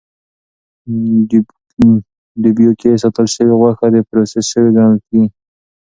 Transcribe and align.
ډبیو 2.41 2.71
کې 2.79 2.91
ساتل 3.03 3.27
شوې 3.35 3.53
غوښه 3.59 3.87
د 3.91 3.97
پروسس 4.09 4.45
شوې 4.51 4.69
ګڼل 4.75 4.97
کېږي. 5.07 5.25